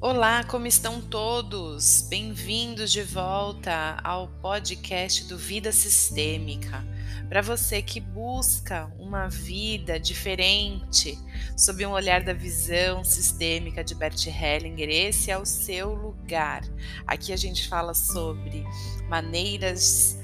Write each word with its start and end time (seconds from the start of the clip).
Olá, 0.00 0.44
como 0.44 0.66
estão 0.66 1.00
todos? 1.00 2.06
Bem-vindos 2.08 2.90
de 2.90 3.02
volta 3.02 4.00
ao 4.02 4.28
podcast 4.28 5.24
do 5.24 5.36
Vida 5.36 5.70
Sistêmica. 5.72 6.82
Para 7.28 7.42
você 7.42 7.80
que 7.82 8.00
busca 8.00 8.90
uma 8.98 9.28
vida 9.28 10.00
diferente, 10.00 11.18
sob 11.56 11.84
um 11.86 11.92
olhar 11.92 12.24
da 12.24 12.32
visão 12.32 13.04
sistêmica 13.04 13.84
de 13.84 13.94
Bert 13.94 14.26
Hellinger, 14.26 14.88
esse 14.88 15.30
é 15.30 15.38
o 15.38 15.44
seu 15.44 15.94
lugar. 15.94 16.62
Aqui 17.06 17.32
a 17.32 17.36
gente 17.36 17.68
fala 17.68 17.94
sobre 17.94 18.64
maneiras 19.08 20.18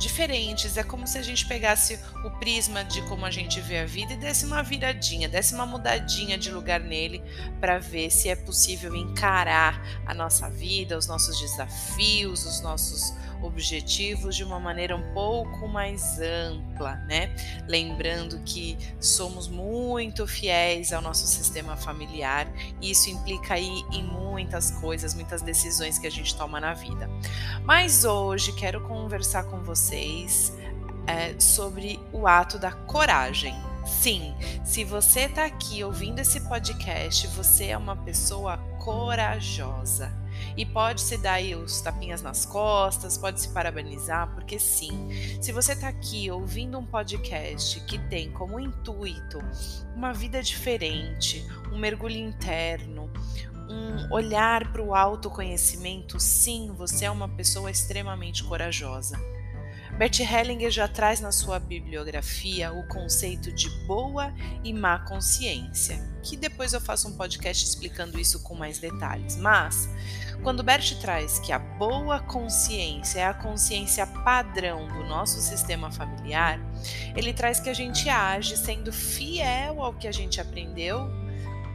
diferentes. 0.00 0.76
É 0.76 0.82
como 0.82 1.06
se 1.06 1.18
a 1.18 1.22
gente 1.22 1.46
pegasse 1.46 2.00
o 2.24 2.30
prisma 2.38 2.82
de 2.82 3.02
como 3.02 3.24
a 3.26 3.30
gente 3.30 3.60
vê 3.60 3.80
a 3.80 3.86
vida 3.86 4.14
e 4.14 4.16
desse 4.16 4.44
uma 4.46 4.62
viradinha, 4.62 5.28
desse 5.28 5.54
uma 5.54 5.66
mudadinha 5.66 6.36
de 6.36 6.50
lugar 6.50 6.80
nele 6.80 7.22
para 7.60 7.78
ver 7.78 8.10
se 8.10 8.28
é 8.28 8.34
possível 8.34 8.96
encarar 8.96 9.80
a 10.06 10.14
nossa 10.14 10.48
vida, 10.48 10.96
os 10.96 11.06
nossos 11.06 11.38
desafios, 11.38 12.44
os 12.46 12.60
nossos 12.62 13.12
objetivos 13.42 14.36
de 14.36 14.44
uma 14.44 14.58
maneira 14.58 14.96
um 14.96 15.12
pouco 15.12 15.66
mais 15.68 16.18
ampla, 16.18 16.96
né? 17.06 17.34
Lembrando 17.66 18.40
que 18.44 18.76
somos 19.00 19.48
muito 19.48 20.26
fiéis 20.26 20.92
ao 20.92 21.02
nosso 21.02 21.26
sistema 21.26 21.76
familiar 21.76 22.46
e 22.80 22.90
isso 22.90 23.10
implica 23.10 23.54
aí 23.54 23.84
em 23.92 24.02
muitas 24.02 24.70
coisas, 24.72 25.14
muitas 25.14 25.42
decisões 25.42 25.98
que 25.98 26.06
a 26.06 26.10
gente 26.10 26.34
toma 26.36 26.60
na 26.60 26.74
vida. 26.74 27.08
Mas 27.64 28.04
hoje 28.04 28.52
quero 28.52 28.80
conversar 28.86 29.44
com 29.44 29.62
vocês 29.62 30.52
é, 31.06 31.38
sobre 31.38 31.98
o 32.12 32.26
ato 32.26 32.58
da 32.58 32.72
coragem. 32.72 33.54
Sim, 33.86 34.34
se 34.64 34.84
você 34.84 35.20
está 35.20 35.46
aqui 35.46 35.82
ouvindo 35.82 36.20
esse 36.20 36.40
podcast, 36.42 37.26
você 37.28 37.66
é 37.66 37.76
uma 37.76 37.96
pessoa 37.96 38.58
corajosa. 38.78 40.19
E 40.56 40.66
pode 40.66 41.00
se 41.00 41.16
dar 41.16 41.34
aí 41.34 41.54
os 41.54 41.80
tapinhas 41.80 42.22
nas 42.22 42.44
costas, 42.44 43.16
pode 43.16 43.40
se 43.40 43.48
parabenizar, 43.48 44.34
porque 44.34 44.58
sim, 44.58 45.08
se 45.40 45.52
você 45.52 45.72
está 45.72 45.88
aqui 45.88 46.30
ouvindo 46.30 46.78
um 46.78 46.84
podcast 46.84 47.80
que 47.80 47.98
tem 47.98 48.30
como 48.32 48.58
intuito 48.58 49.38
uma 49.94 50.12
vida 50.12 50.42
diferente, 50.42 51.46
um 51.72 51.78
mergulho 51.78 52.16
interno, 52.16 53.10
um 53.68 54.12
olhar 54.12 54.72
para 54.72 54.82
o 54.82 54.94
autoconhecimento, 54.94 56.18
sim, 56.18 56.72
você 56.76 57.04
é 57.04 57.10
uma 57.10 57.28
pessoa 57.28 57.70
extremamente 57.70 58.42
corajosa. 58.44 59.18
Bert 60.00 60.18
Hellinger 60.18 60.70
já 60.70 60.88
traz 60.88 61.20
na 61.20 61.30
sua 61.30 61.58
bibliografia 61.58 62.72
o 62.72 62.88
conceito 62.88 63.52
de 63.52 63.68
boa 63.84 64.32
e 64.64 64.72
má 64.72 64.98
consciência, 65.00 66.00
que 66.22 66.38
depois 66.38 66.72
eu 66.72 66.80
faço 66.80 67.06
um 67.06 67.18
podcast 67.18 67.62
explicando 67.62 68.18
isso 68.18 68.42
com 68.42 68.54
mais 68.54 68.78
detalhes. 68.78 69.36
Mas, 69.36 69.90
quando 70.42 70.62
Bert 70.62 70.98
traz 71.02 71.38
que 71.40 71.52
a 71.52 71.58
boa 71.58 72.18
consciência 72.18 73.20
é 73.20 73.24
a 73.26 73.34
consciência 73.34 74.06
padrão 74.06 74.88
do 74.88 75.04
nosso 75.04 75.38
sistema 75.38 75.92
familiar, 75.92 76.58
ele 77.14 77.34
traz 77.34 77.60
que 77.60 77.68
a 77.68 77.74
gente 77.74 78.08
age 78.08 78.56
sendo 78.56 78.90
fiel 78.90 79.82
ao 79.82 79.92
que 79.92 80.08
a 80.08 80.12
gente 80.12 80.40
aprendeu 80.40 81.10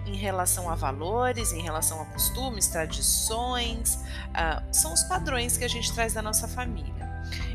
em 0.03 0.15
relação 0.15 0.67
a 0.67 0.73
valores, 0.73 1.53
em 1.53 1.61
relação 1.61 2.01
a 2.01 2.05
costumes, 2.05 2.69
tradições, 2.69 3.99
uh, 4.31 4.65
são 4.71 4.91
os 4.91 5.03
padrões 5.03 5.57
que 5.57 5.63
a 5.63 5.69
gente 5.69 5.93
traz 5.93 6.15
da 6.15 6.23
nossa 6.23 6.47
família. 6.47 7.05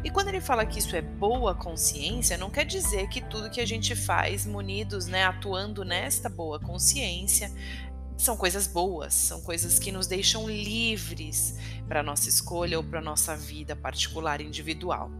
E 0.03 0.11
quando 0.11 0.29
ele 0.29 0.41
fala 0.41 0.65
que 0.65 0.79
isso 0.79 0.97
é 0.97 1.03
boa 1.03 1.55
consciência, 1.55 2.39
não 2.39 2.51
quer 2.51 2.65
dizer 2.65 3.09
que 3.09 3.20
tudo 3.20 3.51
que 3.51 3.61
a 3.61 3.67
gente 3.67 3.95
faz 3.95 4.47
munidos, 4.47 5.06
né, 5.06 5.25
atuando 5.25 5.84
nesta 5.84 6.29
boa 6.29 6.59
consciência, 6.59 7.53
são 8.17 8.37
coisas 8.37 8.67
boas, 8.67 9.12
são 9.12 9.41
coisas 9.43 9.78
que 9.78 9.93
nos 9.93 10.06
deixam 10.06 10.48
livres 10.48 11.56
para 11.89 12.03
nossa 12.03 12.28
escolha 12.28 12.78
ou 12.78 12.84
para 12.84 13.00
nossa 13.00 13.37
vida 13.37 13.77
particular 13.77 14.41
individual 14.41 15.10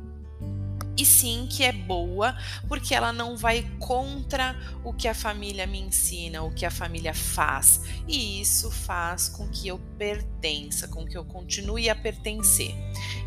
e 1.01 1.07
sim 1.07 1.49
que 1.51 1.65
é 1.65 1.73
boa, 1.73 2.37
porque 2.69 2.95
ela 2.95 3.11
não 3.11 3.35
vai 3.35 3.63
contra 3.79 4.55
o 4.85 4.93
que 4.93 5.09
a 5.09 5.15
família 5.15 5.67
me 5.67 5.81
ensina, 5.81 6.43
o 6.43 6.53
que 6.53 6.67
a 6.67 6.71
família 6.71 7.15
faz. 7.15 7.81
E 8.07 8.39
isso 8.43 8.71
faz 8.71 9.27
com 9.27 9.49
que 9.49 9.67
eu 9.67 9.79
pertença, 9.97 10.87
com 10.89 11.07
que 11.07 11.17
eu 11.17 11.25
continue 11.25 11.89
a 11.89 11.95
pertencer. 11.95 12.75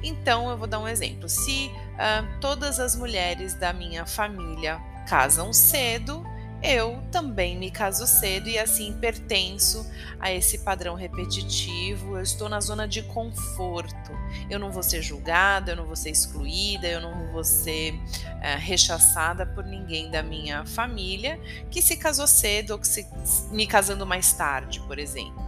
Então, 0.04 0.52
eu 0.52 0.58
vou 0.58 0.68
dar 0.68 0.80
um 0.80 0.88
exemplo. 0.88 1.28
Se 1.28 1.72
uh, 1.96 2.40
todas 2.40 2.80
as 2.80 2.96
mulheres 2.96 3.56
da 3.56 3.74
minha 3.74 4.06
família 4.06 4.80
casam 5.08 5.52
cedo, 5.52 6.24
eu 6.64 7.04
também 7.12 7.58
me 7.58 7.70
caso 7.70 8.08
cedo 8.08 8.48
e 8.48 8.58
assim 8.58 8.94
pertenço 8.94 9.86
a 10.18 10.32
esse 10.32 10.60
padrão 10.60 10.96
repetitivo. 10.96 12.16
Eu 12.16 12.24
estou 12.24 12.48
na 12.48 12.62
zona 12.62 12.88
de 12.88 13.04
conforto. 13.04 14.12
Eu 14.50 14.58
não 14.58 14.72
vou 14.72 14.82
ser 14.82 15.02
julgada, 15.02 15.74
eu 15.74 15.76
não 15.76 15.86
vou 15.86 15.96
ser 15.96 16.10
excluída, 16.10 16.88
eu 16.88 17.02
não 17.02 17.32
vou 17.34 17.44
ser 17.44 18.00
é, 18.42 18.56
rechaçada 18.56 19.46
por 19.46 19.66
ninguém 19.66 20.10
da 20.10 20.24
minha 20.24 20.66
família 20.66 21.38
que 21.70 21.82
se 21.82 21.98
casou 21.98 22.28
cedo 22.28 22.72
ou 22.72 22.80
que 22.80 22.88
se 22.88 23.06
me 23.52 23.68
casando 23.68 24.06
mais 24.06 24.32
tarde, 24.32 24.80
por 24.88 24.98
exemplo. 24.98 25.44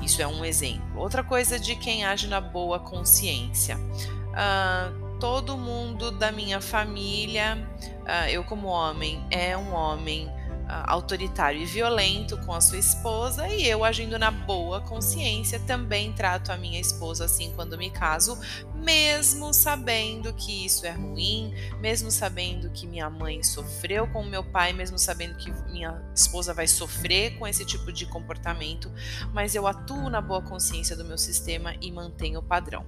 Isso 0.00 0.22
é 0.22 0.26
um 0.28 0.44
exemplo. 0.44 1.00
Outra 1.00 1.24
coisa 1.24 1.58
de 1.58 1.74
quem 1.74 2.04
age 2.04 2.28
na 2.28 2.40
boa 2.40 2.78
consciência. 2.78 3.76
Uh, 3.76 5.18
todo 5.18 5.56
mundo 5.56 6.10
da 6.12 6.30
minha 6.30 6.60
família, 6.60 7.58
uh, 8.02 8.28
eu 8.28 8.44
como 8.44 8.68
homem, 8.68 9.24
é 9.30 9.56
um 9.56 9.74
homem 9.74 10.30
autoritário 10.68 11.60
e 11.60 11.64
violento 11.64 12.36
com 12.38 12.52
a 12.52 12.60
sua 12.60 12.78
esposa 12.78 13.48
e 13.48 13.66
eu 13.66 13.84
agindo 13.84 14.18
na 14.18 14.30
boa 14.30 14.80
consciência 14.80 15.60
também 15.60 16.12
trato 16.12 16.50
a 16.50 16.56
minha 16.56 16.80
esposa 16.80 17.24
assim 17.24 17.52
quando 17.54 17.78
me 17.78 17.90
caso, 17.90 18.38
mesmo 18.74 19.52
sabendo 19.52 20.32
que 20.34 20.66
isso 20.66 20.84
é 20.86 20.90
ruim, 20.90 21.54
mesmo 21.80 22.10
sabendo 22.10 22.70
que 22.70 22.86
minha 22.86 23.08
mãe 23.08 23.42
sofreu 23.42 24.06
com 24.08 24.24
meu 24.24 24.42
pai, 24.44 24.72
mesmo 24.72 24.98
sabendo 24.98 25.36
que 25.36 25.52
minha 25.70 26.02
esposa 26.14 26.52
vai 26.52 26.66
sofrer 26.66 27.38
com 27.38 27.46
esse 27.46 27.64
tipo 27.64 27.92
de 27.92 28.06
comportamento, 28.06 28.92
mas 29.32 29.54
eu 29.54 29.66
atuo 29.66 30.10
na 30.10 30.20
boa 30.20 30.42
consciência 30.42 30.96
do 30.96 31.04
meu 31.04 31.18
sistema 31.18 31.74
e 31.80 31.90
mantenho 31.92 32.40
o 32.40 32.42
padrão. 32.42 32.84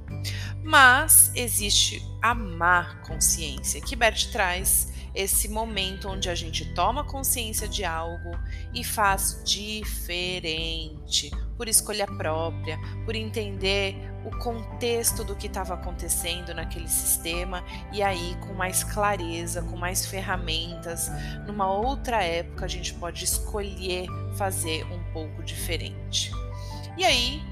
Mas 0.62 1.30
existe 1.34 2.02
a 2.22 2.34
má 2.34 2.96
consciência 3.06 3.80
que 3.80 3.96
Bert 3.96 4.30
traz 4.30 4.97
esse 5.18 5.48
momento 5.48 6.08
onde 6.08 6.30
a 6.30 6.34
gente 6.36 6.64
toma 6.74 7.02
consciência 7.02 7.66
de 7.66 7.84
algo 7.84 8.38
e 8.72 8.84
faz 8.84 9.42
diferente, 9.44 11.28
por 11.56 11.66
escolha 11.66 12.06
própria, 12.06 12.78
por 13.04 13.16
entender 13.16 13.96
o 14.24 14.30
contexto 14.38 15.24
do 15.24 15.34
que 15.34 15.48
estava 15.48 15.74
acontecendo 15.74 16.54
naquele 16.54 16.86
sistema 16.86 17.64
e 17.92 18.00
aí 18.00 18.36
com 18.46 18.54
mais 18.54 18.84
clareza, 18.84 19.60
com 19.60 19.76
mais 19.76 20.06
ferramentas, 20.06 21.10
numa 21.48 21.68
outra 21.68 22.22
época 22.22 22.64
a 22.64 22.68
gente 22.68 22.94
pode 22.94 23.24
escolher 23.24 24.06
fazer 24.36 24.84
um 24.84 25.02
pouco 25.12 25.42
diferente. 25.42 26.30
E 26.96 27.04
aí, 27.04 27.42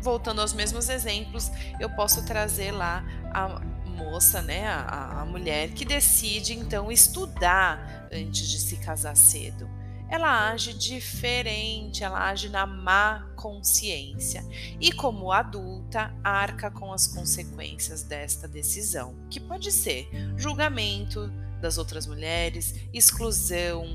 voltando 0.00 0.40
aos 0.40 0.52
mesmos 0.52 0.88
exemplos, 0.88 1.52
eu 1.78 1.88
posso 1.90 2.26
trazer 2.26 2.72
lá 2.72 3.04
a 3.32 3.62
moça, 3.92 4.42
né, 4.42 4.66
a, 4.66 5.20
a 5.20 5.24
mulher 5.24 5.70
que 5.70 5.84
decide 5.84 6.54
então 6.54 6.90
estudar 6.90 8.08
antes 8.12 8.48
de 8.48 8.58
se 8.58 8.76
casar 8.76 9.16
cedo. 9.16 9.68
Ela 10.08 10.50
age 10.50 10.74
diferente, 10.74 12.04
ela 12.04 12.28
age 12.28 12.50
na 12.50 12.66
má 12.66 13.30
consciência 13.34 14.44
e, 14.78 14.92
como 14.92 15.32
adulta, 15.32 16.14
arca 16.22 16.70
com 16.70 16.92
as 16.92 17.06
consequências 17.06 18.02
desta 18.02 18.46
decisão, 18.46 19.14
que 19.30 19.40
pode 19.40 19.72
ser 19.72 20.10
julgamento 20.36 21.32
das 21.62 21.78
outras 21.78 22.06
mulheres, 22.06 22.74
exclusão, 22.92 23.86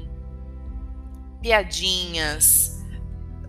piadinhas, 1.39 2.76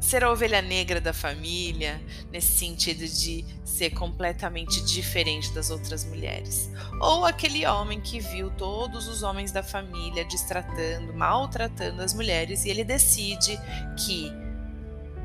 ser 0.08 0.24
a 0.24 0.32
ovelha 0.32 0.62
negra 0.62 1.02
da 1.02 1.12
família, 1.12 2.00
nesse 2.32 2.58
sentido 2.58 3.06
de 3.06 3.44
ser 3.62 3.90
completamente 3.90 4.82
diferente 4.82 5.52
das 5.52 5.68
outras 5.68 6.02
mulheres. 6.02 6.70
Ou 6.98 7.26
aquele 7.26 7.66
homem 7.66 8.00
que 8.00 8.18
viu 8.18 8.50
todos 8.50 9.06
os 9.06 9.22
homens 9.22 9.52
da 9.52 9.62
família 9.62 10.24
destratando, 10.24 11.12
maltratando 11.12 12.00
as 12.00 12.14
mulheres 12.14 12.64
e 12.64 12.70
ele 12.70 12.84
decide 12.84 13.60
que 13.98 14.32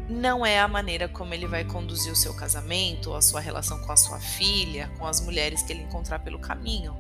não 0.09 0.45
é 0.45 0.59
a 0.59 0.68
maneira 0.68 1.07
como 1.07 1.33
ele 1.33 1.47
vai 1.47 1.63
conduzir 1.63 2.12
o 2.12 2.15
seu 2.15 2.33
casamento, 2.33 3.13
a 3.13 3.21
sua 3.21 3.39
relação 3.39 3.80
com 3.83 3.91
a 3.94 3.95
sua 3.95 4.19
filha, 4.19 4.91
com 5.00 5.07
as 5.07 5.21
mulheres 5.21 5.62
que 5.62 5.71
ele 5.71 5.83
encontrar 5.83 6.19
pelo 6.19 6.39
caminho. 6.39 6.94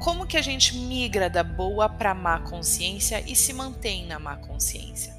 Como 0.00 0.26
que 0.26 0.36
a 0.36 0.42
gente 0.42 0.76
migra 0.76 1.30
da 1.30 1.44
boa 1.44 1.88
para 1.88 2.12
má 2.12 2.40
consciência 2.40 3.22
e 3.24 3.36
se 3.36 3.52
mantém 3.52 4.04
na 4.04 4.18
má 4.18 4.36
consciência? 4.36 5.14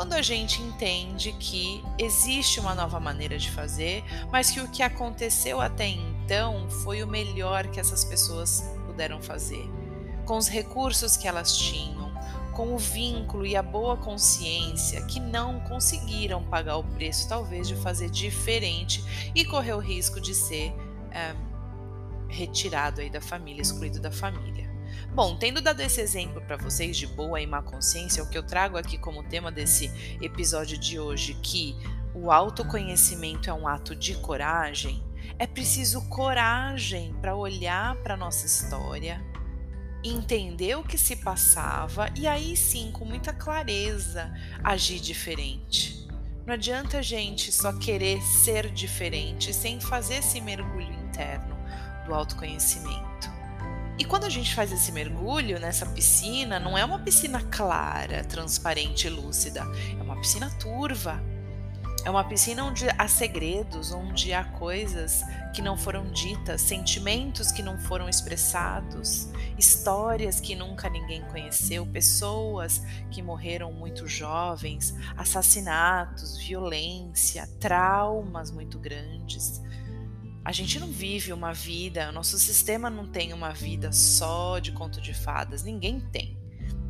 Quando 0.00 0.14
a 0.14 0.22
gente 0.22 0.62
entende 0.62 1.30
que 1.38 1.84
existe 1.98 2.58
uma 2.58 2.74
nova 2.74 2.98
maneira 2.98 3.36
de 3.36 3.50
fazer, 3.50 4.02
mas 4.32 4.50
que 4.50 4.58
o 4.58 4.66
que 4.66 4.82
aconteceu 4.82 5.60
até 5.60 5.86
então 5.88 6.70
foi 6.70 7.02
o 7.02 7.06
melhor 7.06 7.66
que 7.66 7.78
essas 7.78 8.02
pessoas 8.02 8.64
puderam 8.86 9.20
fazer, 9.20 9.68
com 10.24 10.38
os 10.38 10.48
recursos 10.48 11.18
que 11.18 11.28
elas 11.28 11.54
tinham, 11.54 12.14
com 12.56 12.74
o 12.74 12.78
vínculo 12.78 13.44
e 13.44 13.54
a 13.54 13.62
boa 13.62 13.94
consciência 13.94 15.04
que 15.04 15.20
não 15.20 15.60
conseguiram 15.60 16.42
pagar 16.44 16.78
o 16.78 16.84
preço, 16.84 17.28
talvez, 17.28 17.68
de 17.68 17.76
fazer 17.76 18.08
diferente 18.08 19.04
e 19.34 19.44
correr 19.44 19.74
o 19.74 19.80
risco 19.80 20.18
de 20.18 20.34
ser 20.34 20.72
é, 21.12 21.36
retirado 22.26 23.02
aí 23.02 23.10
da 23.10 23.20
família, 23.20 23.60
excluído 23.60 24.00
da 24.00 24.10
família. 24.10 24.69
Bom, 25.14 25.36
tendo 25.36 25.60
dado 25.60 25.80
esse 25.80 26.00
exemplo 26.00 26.40
para 26.40 26.56
vocês 26.56 26.96
de 26.96 27.06
boa 27.06 27.40
e 27.40 27.46
má 27.46 27.62
consciência, 27.62 28.22
o 28.22 28.28
que 28.28 28.38
eu 28.38 28.42
trago 28.42 28.76
aqui 28.76 28.96
como 28.96 29.22
tema 29.22 29.50
desse 29.50 29.90
episódio 30.20 30.78
de 30.78 30.98
hoje, 30.98 31.34
que 31.42 31.76
o 32.14 32.30
autoconhecimento 32.30 33.48
é 33.48 33.52
um 33.52 33.66
ato 33.66 33.94
de 33.94 34.14
coragem, 34.16 35.02
é 35.38 35.46
preciso 35.46 36.06
coragem 36.08 37.14
para 37.20 37.34
olhar 37.34 37.96
para 37.96 38.16
nossa 38.16 38.46
história, 38.46 39.24
entender 40.02 40.76
o 40.76 40.84
que 40.84 40.98
se 40.98 41.16
passava 41.16 42.10
e 42.16 42.26
aí 42.26 42.56
sim, 42.56 42.90
com 42.92 43.04
muita 43.04 43.32
clareza, 43.32 44.32
agir 44.62 45.00
diferente. 45.00 46.08
Não 46.46 46.54
adianta 46.54 46.98
a 46.98 47.02
gente 47.02 47.52
só 47.52 47.72
querer 47.72 48.20
ser 48.22 48.70
diferente 48.70 49.54
sem 49.54 49.80
fazer 49.80 50.16
esse 50.16 50.40
mergulho 50.40 50.92
interno 50.92 51.56
do 52.06 52.14
autoconhecimento. 52.14 53.29
E 54.00 54.04
quando 54.06 54.24
a 54.24 54.30
gente 54.30 54.54
faz 54.54 54.72
esse 54.72 54.90
mergulho 54.92 55.60
nessa 55.60 55.84
piscina, 55.84 56.58
não 56.58 56.76
é 56.76 56.82
uma 56.82 56.98
piscina 56.98 57.42
clara, 57.42 58.24
transparente 58.24 59.06
e 59.06 59.10
lúcida, 59.10 59.62
é 59.90 60.02
uma 60.02 60.16
piscina 60.16 60.48
turva. 60.58 61.22
É 62.02 62.08
uma 62.08 62.24
piscina 62.24 62.64
onde 62.64 62.86
há 62.96 63.06
segredos, 63.06 63.92
onde 63.92 64.32
há 64.32 64.42
coisas 64.42 65.22
que 65.52 65.60
não 65.60 65.76
foram 65.76 66.10
ditas, 66.12 66.62
sentimentos 66.62 67.52
que 67.52 67.62
não 67.62 67.78
foram 67.78 68.08
expressados, 68.08 69.28
histórias 69.58 70.40
que 70.40 70.56
nunca 70.56 70.88
ninguém 70.88 71.20
conheceu, 71.24 71.84
pessoas 71.84 72.80
que 73.10 73.20
morreram 73.20 73.70
muito 73.70 74.08
jovens, 74.08 74.94
assassinatos, 75.14 76.38
violência, 76.38 77.46
traumas 77.60 78.50
muito 78.50 78.78
grandes. 78.78 79.60
A 80.44 80.52
gente 80.52 80.80
não 80.80 80.88
vive 80.88 81.32
uma 81.32 81.52
vida, 81.52 82.10
nosso 82.12 82.38
sistema 82.38 82.88
não 82.88 83.06
tem 83.06 83.32
uma 83.32 83.52
vida 83.52 83.92
só 83.92 84.58
de 84.58 84.72
conto 84.72 85.00
de 85.00 85.12
fadas, 85.12 85.62
ninguém 85.62 86.00
tem. 86.00 86.38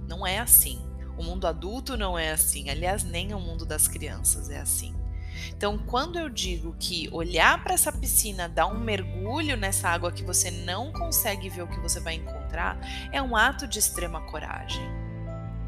Não 0.06 0.26
é 0.26 0.38
assim. 0.38 0.80
O 1.18 1.22
mundo 1.22 1.46
adulto 1.46 1.96
não 1.96 2.18
é 2.18 2.30
assim, 2.30 2.70
aliás, 2.70 3.02
nem 3.02 3.34
o 3.34 3.40
mundo 3.40 3.66
das 3.66 3.88
crianças 3.88 4.48
é 4.48 4.60
assim. 4.60 4.94
Então, 5.48 5.78
quando 5.78 6.18
eu 6.18 6.28
digo 6.28 6.74
que 6.78 7.08
olhar 7.12 7.62
para 7.62 7.74
essa 7.74 7.92
piscina, 7.92 8.48
dar 8.48 8.66
um 8.66 8.78
mergulho 8.78 9.56
nessa 9.56 9.88
água 9.88 10.12
que 10.12 10.22
você 10.22 10.50
não 10.50 10.92
consegue 10.92 11.48
ver 11.48 11.62
o 11.62 11.68
que 11.68 11.80
você 11.80 12.00
vai 12.00 12.14
encontrar, 12.14 12.78
é 13.12 13.20
um 13.20 13.36
ato 13.36 13.66
de 13.66 13.78
extrema 13.78 14.20
coragem. 14.22 14.82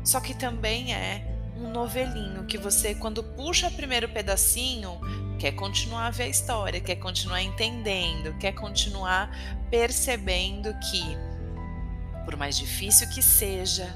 Só 0.05 0.21
que 0.21 0.35
também 0.35 0.95
é 0.95 1.33
um 1.57 1.71
novelinho 1.71 2.45
que 2.47 2.59
você, 2.59 2.95
quando 2.95 3.23
puxa 3.23 3.71
primeiro 3.71 4.09
pedacinho, 4.09 5.01
quer 5.43 5.57
continuar 5.57 6.07
a 6.07 6.11
ver 6.11 6.23
a 6.23 6.29
história, 6.29 6.81
quer 6.81 6.95
continuar 6.95 7.43
entendendo, 7.43 8.33
quer 8.39 8.53
continuar 8.53 9.29
percebendo 9.69 10.73
que, 10.75 11.03
por 12.25 12.37
mais 12.37 12.57
difícil 12.57 13.09
que 13.09 13.21
seja, 13.21 13.93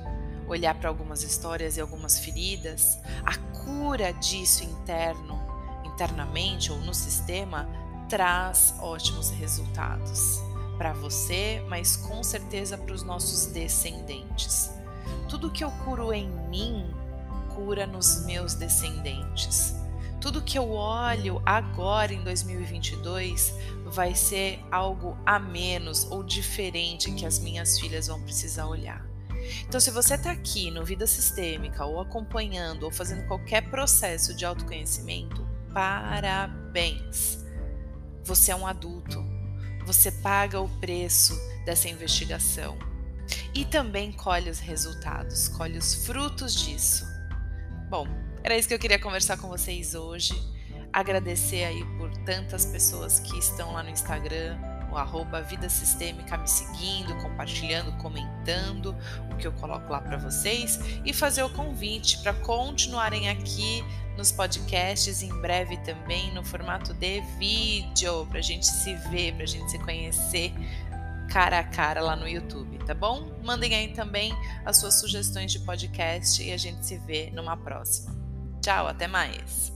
olhar 0.48 0.74
para 0.74 0.88
algumas 0.88 1.22
histórias 1.22 1.76
e 1.76 1.80
algumas 1.80 2.18
feridas, 2.18 2.98
a 3.24 3.36
cura 3.64 4.12
disso 4.14 4.64
interno 4.64 5.40
internamente 5.84 6.72
ou 6.72 6.78
no 6.80 6.92
sistema 6.92 7.68
traz 8.08 8.74
ótimos 8.80 9.30
resultados 9.30 10.40
para 10.76 10.94
você, 10.94 11.64
mas 11.68 11.94
com 11.96 12.24
certeza 12.24 12.76
para 12.76 12.92
os 12.92 13.04
nossos 13.04 13.46
descendentes. 13.52 14.68
Tudo 15.28 15.52
que 15.52 15.62
eu 15.62 15.70
curo 15.84 16.12
em 16.12 16.28
mim 16.48 16.92
cura 17.54 17.86
nos 17.86 18.26
meus 18.26 18.54
descendentes. 18.54 19.85
Tudo 20.26 20.42
que 20.42 20.58
eu 20.58 20.72
olho 20.72 21.40
agora 21.46 22.12
em 22.12 22.20
2022 22.24 23.54
vai 23.84 24.12
ser 24.12 24.58
algo 24.72 25.16
a 25.24 25.38
menos 25.38 26.02
ou 26.10 26.24
diferente 26.24 27.12
que 27.12 27.24
as 27.24 27.38
minhas 27.38 27.78
filhas 27.78 28.08
vão 28.08 28.20
precisar 28.20 28.66
olhar. 28.66 29.06
Então, 29.60 29.78
se 29.78 29.88
você 29.88 30.14
está 30.14 30.32
aqui 30.32 30.68
no 30.68 30.84
Vida 30.84 31.06
Sistêmica 31.06 31.84
ou 31.84 32.00
acompanhando 32.00 32.82
ou 32.82 32.90
fazendo 32.90 33.24
qualquer 33.28 33.70
processo 33.70 34.34
de 34.34 34.44
autoconhecimento, 34.44 35.46
parabéns. 35.72 37.44
Você 38.24 38.50
é 38.50 38.56
um 38.56 38.66
adulto. 38.66 39.24
Você 39.84 40.10
paga 40.10 40.60
o 40.60 40.68
preço 40.80 41.38
dessa 41.64 41.88
investigação 41.88 42.76
e 43.54 43.64
também 43.64 44.10
colhe 44.10 44.50
os 44.50 44.58
resultados, 44.58 45.46
colhe 45.46 45.78
os 45.78 46.04
frutos 46.04 46.52
disso. 46.52 47.06
Bom, 47.88 48.25
era 48.46 48.56
isso 48.56 48.68
que 48.68 48.74
eu 48.74 48.78
queria 48.78 48.98
conversar 48.98 49.36
com 49.38 49.48
vocês 49.48 49.96
hoje. 49.96 50.32
Agradecer 50.92 51.64
aí 51.64 51.84
por 51.98 52.16
tantas 52.18 52.64
pessoas 52.64 53.18
que 53.18 53.36
estão 53.36 53.72
lá 53.72 53.82
no 53.82 53.90
Instagram, 53.90 54.56
o 54.88 54.96
arroba 54.96 55.42
Vida 55.42 55.68
Sistêmica 55.68 56.38
me 56.38 56.46
seguindo, 56.46 57.12
compartilhando, 57.16 57.90
comentando 58.00 58.94
o 59.32 59.36
que 59.36 59.48
eu 59.48 59.52
coloco 59.54 59.90
lá 59.90 60.00
para 60.00 60.16
vocês 60.16 60.78
e 61.04 61.12
fazer 61.12 61.42
o 61.42 61.50
convite 61.50 62.18
para 62.18 62.32
continuarem 62.34 63.28
aqui 63.28 63.84
nos 64.16 64.30
podcasts, 64.30 65.24
em 65.24 65.40
breve 65.40 65.76
também 65.78 66.32
no 66.32 66.44
formato 66.44 66.94
de 66.94 67.20
vídeo, 67.40 68.26
para 68.26 68.38
a 68.38 68.42
gente 68.42 68.64
se 68.64 68.94
ver, 69.10 69.34
para 69.34 69.42
a 69.42 69.48
gente 69.48 69.68
se 69.72 69.78
conhecer 69.80 70.52
cara 71.32 71.58
a 71.58 71.64
cara 71.64 72.00
lá 72.00 72.14
no 72.14 72.28
YouTube, 72.28 72.78
tá 72.86 72.94
bom? 72.94 73.28
Mandem 73.42 73.74
aí 73.74 73.88
também 73.92 74.32
as 74.64 74.78
suas 74.78 75.00
sugestões 75.00 75.50
de 75.50 75.58
podcast 75.58 76.40
e 76.40 76.52
a 76.52 76.56
gente 76.56 76.86
se 76.86 76.96
vê 76.98 77.28
numa 77.34 77.56
próxima. 77.56 78.15
Tchau, 78.66 78.88
até 78.88 79.06
mais! 79.06 79.75